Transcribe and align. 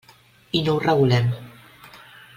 I 0.59 0.61
no 0.67 0.73
ho 0.77 0.81
regulem. 0.85 1.31